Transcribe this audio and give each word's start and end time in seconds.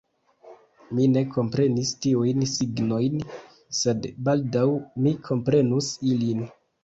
Mi 0.99 1.03
ne 1.15 1.21
komprenis 1.33 1.91
tiujn 2.05 2.45
signojn, 2.53 3.19
sed 3.81 4.09
baldaŭ 4.29 4.65
mi 5.03 5.13
komprenus 5.31 5.93
ilin. 6.13 6.43